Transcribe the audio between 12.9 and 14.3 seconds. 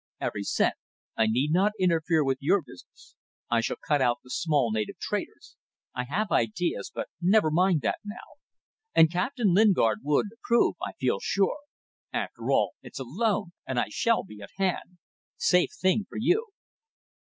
a loan, and I shall